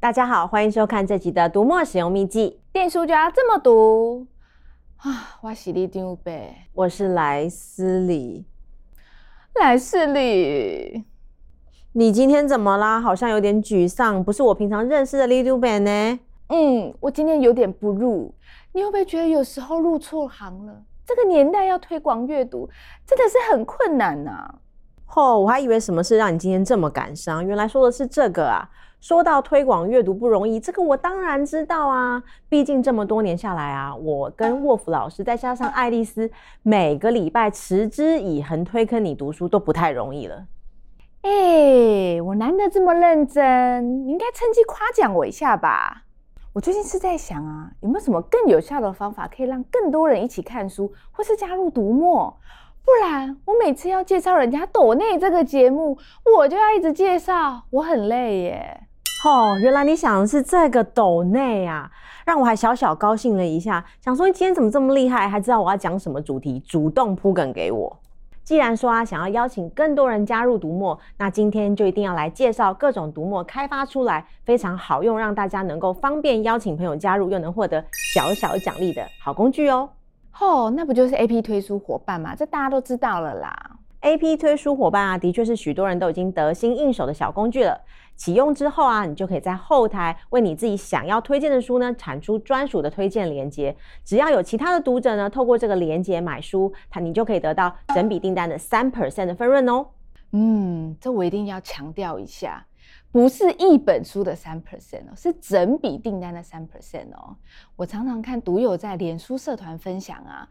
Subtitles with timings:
[0.00, 2.60] 大家好，欢迎收看这集的读墨使用秘籍。
[2.72, 4.28] 电书就要这么读
[4.98, 5.40] 啊！
[5.40, 6.32] 我是里长伯，
[6.72, 8.44] 我是莱斯里。
[9.56, 11.04] 莱斯里，
[11.94, 13.00] 你今天怎么啦？
[13.00, 16.20] 好像有点沮丧，不是我平常认识的里长伯呢？
[16.46, 18.32] 嗯，我今天有点不入。
[18.70, 20.84] 你会不会觉得有时候入错行了？
[21.04, 22.70] 这个年代要推广阅读，
[23.04, 24.54] 真的是很困难呐、啊。
[25.16, 28.70] 哦，我还以为什么事让你今天这么感伤，原来说的是这个啊。
[29.00, 32.22] 说到推广阅读不容易，这个我当然知道啊。
[32.48, 36.30] 毕竟这么多年下来啊，我跟沃夫老师再加上爱丽丝，
[36.62, 40.46] 每个礼拜持之以恒推坑你读书都不太容易了。
[41.22, 46.04] 哎、我难得这么认真，你应该趁机夸奖我一下吧。
[46.54, 52.36] 我最近是在想啊，有没有什么更有效的方法可以让更多人一起看书，或是加入读墨？
[52.84, 55.98] 不然我每次要介绍人家抖内这个节目，
[56.36, 58.87] 我就要一直介绍，我很累耶。
[59.24, 61.90] 哦，原来你想的是这个斗内啊，
[62.24, 67.98] 让我还小小高兴了一下，想说你今天怎么这么厉害，还知道我要讲什么主题，主动铺梗给我。
[68.44, 79.88] 既然说啊，想要邀请更多人加入读墨，那今天就一定要来介绍各种读墨开发出来非常好用，让大家能够方便邀请朋友加入，又能获得小小奖励的好工具哦。
[80.38, 82.36] 哦，那不就是 AP 推出伙伴嘛？
[82.36, 83.72] 这大家都知道了啦。
[84.02, 87.80] AP 推书伙伴啊，的确是许多人都已经得心应手的小工具了。
[88.14, 93.76] 启用之后啊，你就可以在后台为你自己想要推荐的书呢，产出专属的推荐链接。
[94.04, 99.86] 只要有其他的读者呢，透过这个链接买书，它你就可以得到整笔订单的三 percent 的分润哦。
[100.32, 102.66] 嗯，这我一定要强调一下，
[103.10, 107.36] 不是一本书的三 percent 哦，是整笔订单的三 percent 哦。
[107.76, 110.48] 我常常看读友在脸书社团分享啊，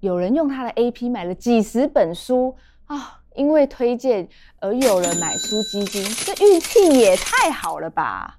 [0.00, 2.54] 有人用他的 AP 买了几十本书。
[2.86, 3.02] 啊、哦，
[3.34, 4.28] 因为推荐
[4.60, 8.38] 而有了买书基金，这运气也太好了吧？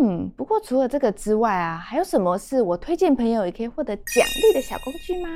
[0.00, 5.28] 嗯，不过除了这个之外啊，还有什么是我推荐朋友也可以获得奖励的小工具吗？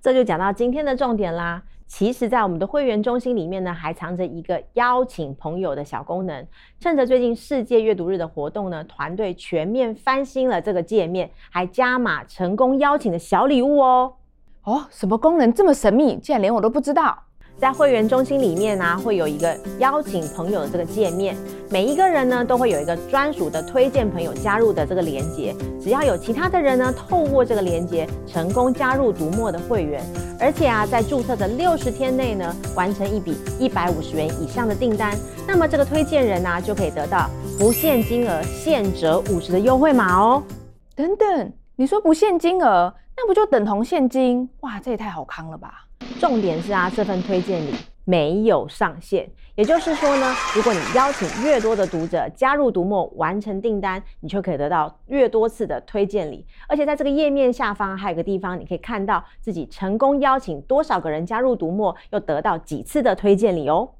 [0.00, 1.62] 这就讲到今天的重点啦。
[1.88, 6.46] 其实，在我们的会员中心里面呢，还藏着一个邀请朋友的小功能。
[6.80, 14.14] 趁着最近世界阅读日的活动呢，团队全面翻新了这个界面，还加码成功邀请的小礼物哦。
[14.64, 17.22] 哦，什么功能这么神秘，竟然连我都不知道？
[17.58, 21.34] 在会员中心里面呢、会有一个邀请朋友的这个界面，
[21.70, 30.04] 每一个人呢都会有一个专属的推荐朋友加入的这个连接，只要有其他的人呢透过这个连接成功加入读墨的会员，
[30.38, 40.42] 而且啊在注册的六十天内呢完成一笔一百五十元以上的订单，那么这个推荐人呢、就可以得到不限金额现折五十的优惠码哦。
[40.94, 44.46] 等等，你说不限金额，那不就等同现金？
[44.60, 45.85] 哇，这也太好康了吧！
[46.18, 56.46] 重点是啊，这份推荐礼没有上限，也就是说呢，如果你邀请越多的读者加入读墨，完成订单，你就可以得到越多次的推荐礼。
[56.68, 63.90] 而且在这个页面下方还有个地方，你可以看到自己成功邀请多少个人加入读墨，又得到几次的推荐礼哦。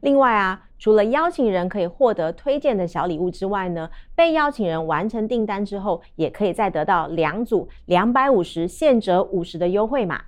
[0.00, 10.22] 另外啊，除了邀请人可以获得推荐的小礼物之外呢，被邀请人完成订单之后，也可以再得到两组两百五十现折五十的优惠码。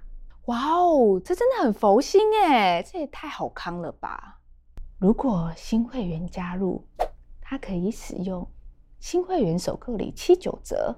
[0.46, 2.80] 哇哦，这真的很佛心哎！
[2.80, 4.38] 这也太好康了吧！
[4.96, 6.86] 如果新会员加入，
[7.40, 8.48] 他可以使用
[9.00, 10.96] 新会员首购礼七九折。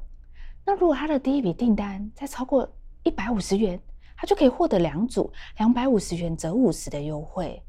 [0.67, 2.69] 那如果他的第一笔订单再超过
[3.05, 3.81] 一百五十元，
[4.19, 7.63] 他就可以获得两组两百五十元折五十的优惠。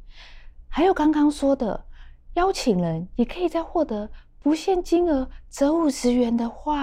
[0.68, 1.85] 还有刚刚说的
[2.34, 6.78] 邀请人也可以再获得不限金额折五十元的话，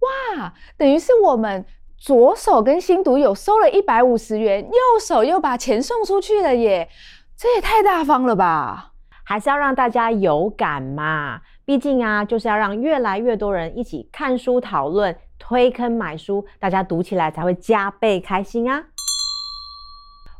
[0.00, 1.66] 哇，等于是我们。
[2.04, 6.86] 左手跟新读友收了一百五十元，右手又把钱送出去了耶，
[7.34, 8.92] 这也太大方了吧！
[9.24, 18.84] 还是要让大家有感嘛，毕竟啊，就是要让越来越多人一起看书讨论、推坑买书，大家读起来才会加倍开心啊！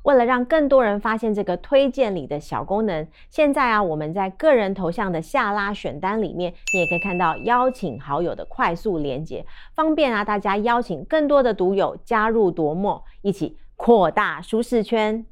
[0.04, 15.26] 为了让更多人发现这个推荐里的小功能，现在啊，我们在个人头像的下拉选单里面，你也可以看到邀请好友的快速连接，方便啊大家邀请更多的读友加入夺墨，一起扩大舒适圈。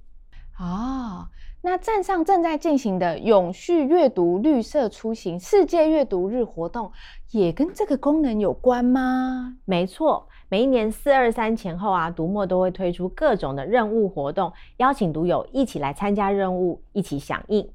[0.59, 1.29] 哦，
[1.65, 6.91] 那站上正在进行的永续阅读绿色出行世界阅读日活动，
[7.31, 9.57] 也跟这个功能有关吗？
[9.65, 10.27] 没错。
[10.49, 17.67] 每一年四二三前后啊，读墨都会推出各种的任务活动，邀请读友一起来参加任务，一起响应。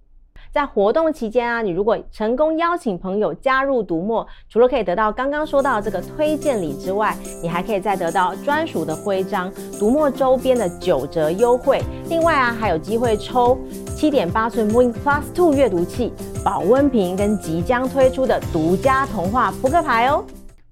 [0.52, 11.82] 在活动期间啊，你如果成功邀请朋友加入读墨，除了可以得到刚刚说到这个推荐礼之外，你还可以再得到专属的徽章、读墨周边的九折优惠。
[12.10, 13.58] 另外啊，还有机会抽
[13.96, 16.12] 七点八寸 Win Plus Two 阅读器、
[16.44, 20.24] 保温瓶跟即将推出的独家童话扑克牌哦。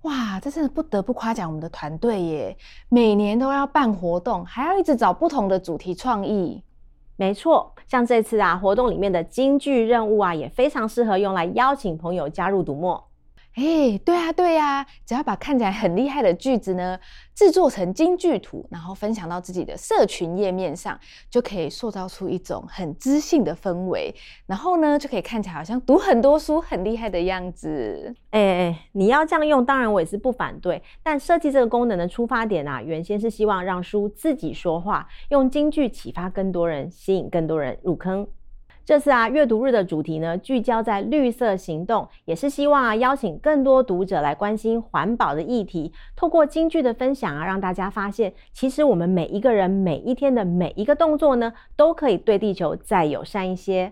[0.04, 2.58] 哇，这真的不得不夸奖我们的团队耶！
[2.90, 6.64] 每年都要办活动，还要一直找不同的主题创意。
[7.18, 13.02] 没错，像这次啊，活动里面的京剧任务啊，也非常适合用来邀请朋友加入读墨。
[13.56, 17.00] 哎，对啊，对啊，只要把看起来很厉害的句子呢，
[17.34, 21.00] 制作成金句图，然后分享到自己的社群页面上，
[21.30, 24.14] 就可以塑造出一种很知性的氛围，
[24.46, 28.14] 然后呢，就可以看起来好像读很多书很厉害的样子。
[28.32, 30.84] 哎哎，你要这样用，当然我也是不反对。
[31.02, 38.28] 但设计这个功能的出发点啊，原先是希望让书自己说话，用金句启发更多人，吸引更多人入坑。
[38.86, 45.92] 这次啊，阅读日的主题呢，聚焦在绿色行动，也是希望啊，邀请更多读者来关心环保的议题。
[46.16, 53.92] 透过京剧的分享啊，让大家发现，其实我们每一个人每一天的每一个动作呢，都可以对地球再友善一些。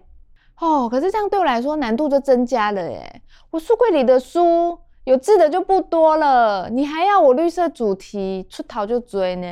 [0.59, 3.21] 哦，可是这样对我来说难度就增加了耶。
[3.49, 9.47] 我书柜里的书有字的就不多了，你还要我绿色主题出逃就追呢？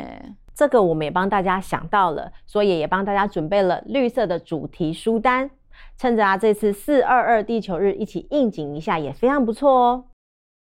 [0.53, 5.49] 这个我们也帮大家想到了，所以也帮大家准备了绿色的主题书单。
[5.97, 10.05] 趁着啊这次四二二地球日一起应景一下，也非常不错哦。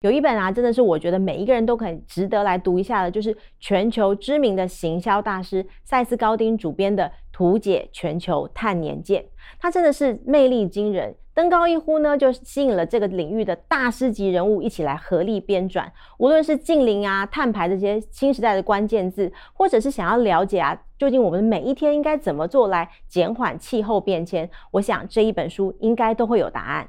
[0.03, 9.23] 有一本啊，真的是我觉得每一个人都可以值得来读一下的，就是全球知名的行销大师塞斯高丁主编的《图解全球碳年鉴》，
[9.59, 11.15] 它真的是魅力惊人。
[11.33, 15.87] 登高一呼呢，就吸引了这个领域的大师级人物一起来合力编撰。
[16.19, 26.89] 无论是净零啊、碳排这些新时代的关键字，或者是想要了解啊，究竟我们每一天应该怎么做来减缓气候变迁，我想这一本书应该都会有答案。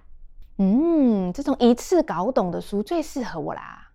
[0.57, 3.89] 嗯，这种一次搞懂的书最适合我啦。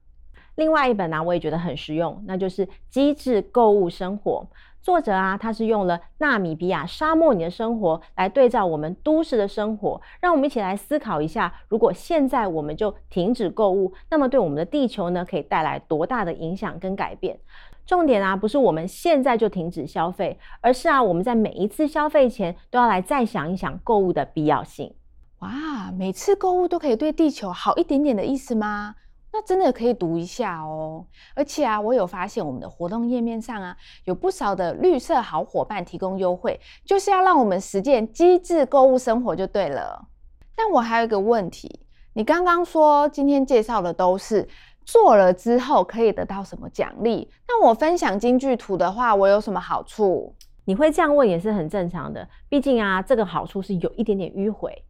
[0.54, 4.49] 另外一本呢、啊，我也觉得很实用，那就是《机智购物生活》。
[4.86, 17.36] 作者啊，他是用了纳米比亚沙漠里的生活来对照我们都市的生活，让我们一起来思考一下：如果现在我们就停止购物，那么对我们的地球呢，可以带来多大的影响跟改变？
[17.84, 24.94] 重点啊，不是我们现在就停止消费，而是啊，我们在每一次消费前都要来再想一想购物的必要性。
[25.40, 28.94] 哇，每次购物都可以对地球好一点点的意思吗？
[29.36, 31.04] 那真的可以读一下哦，
[31.34, 40.08] 而且啊，我有发现我们的活动页面上啊，有不少的绿色好伙伴提供优惠，就是要让我们实践机智购物生活就对了。
[40.54, 41.80] 但我还有一个问题，
[42.14, 44.48] 你刚刚说今天介绍的都是
[44.86, 47.30] 做了之后可以得到什么奖励？
[47.46, 50.34] 那我分享京剧图的话，我有什么好处？
[50.64, 54.85] 你会这样问也是很正常的，毕竟啊，这个好处是有一点点迂回。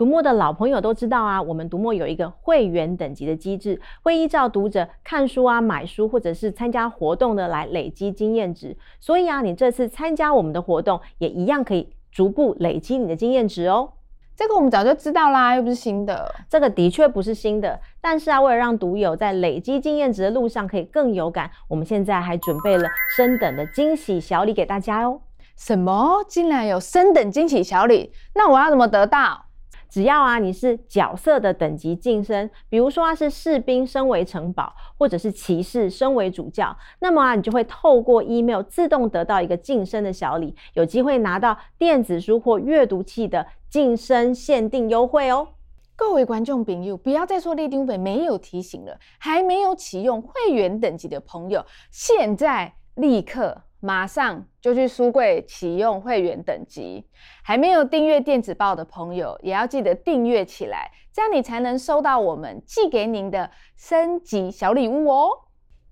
[0.00, 8.74] 读墨的老朋友都知道啊，我们读墨有一个会员等级的机制，会依照读者看书啊、买书或者是参加活动的来累积经验值。
[8.98, 13.92] 所以啊，你这次参加我们的活动，也一样可以逐步累积你的经验值哦。
[14.34, 16.34] 这个我们早就知道啦，又不是新的。
[16.48, 22.88] 这个的确不是新的，但是啊，为了让读友在累积经验值的路上可以更有感，我们现在还准备了
[23.18, 25.20] 升等的惊喜小礼给大家哦。
[25.56, 26.24] 什么？
[26.26, 28.10] 竟然有升等惊喜小礼？
[28.34, 29.44] 那我要怎么得到？
[29.90, 45.48] 只要啊，你是角色的等级晋升，比如说啊是士兵升为城堡，或者是骑士升为主教，那么啊你就会透过 email 自动得到一个晋升的小礼，有机会拿到电子书或阅读器的晋升限定优惠哦。
[45.96, 53.64] 各位观众朋友，不要再说里长伯没有提醒了，还没有启用会员等级的朋友，现在立刻。
[53.80, 57.06] 马上就去书柜启用会员等级，
[57.42, 65.30] 还没有订阅电子报的朋友，也要记得订阅起来，这样你才能收到我们寄给您的升级小礼物哦。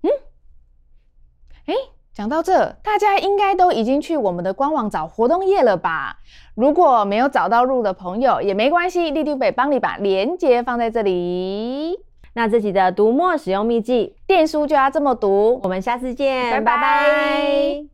[0.03, 0.09] 嗯，
[1.65, 1.73] 哎，
[2.13, 6.19] 讲到这，大家应该都已经去我们的官网找活动页了吧？
[6.53, 12.08] 如果没有找到路的朋友也没关系，里长伯帮你把链接放在这里。
[12.39, 15.59] 那自己的读墨使用秘技，电书就要这么读。
[15.61, 16.77] 我们下次见，拜拜。
[16.77, 17.85] 拜拜。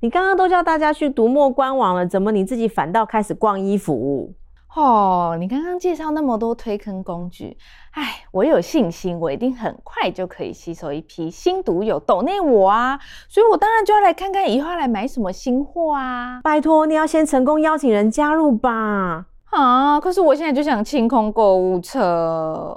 [0.00, 4.34] 你刚刚都叫大家去读墨官网了，怎么你自己反倒开始逛衣服？
[4.76, 7.56] 哦，你刚刚介绍那么多推坑工具，
[7.90, 12.98] 哎，我有信心，我一定很快就可以吸收一批新读友，抖内我啊，
[13.28, 16.40] 所以我当然就要来看看以后要来买什么新货啊！
[16.44, 19.26] 拜托，你要先成功邀请人加入吧！
[19.50, 22.76] 啊，可是我现在就想清空购物车。